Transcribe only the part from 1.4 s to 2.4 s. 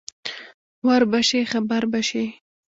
خبر به شې.